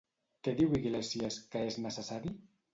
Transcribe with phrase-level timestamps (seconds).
[0.47, 2.37] Què diu Iglesias que és necessari?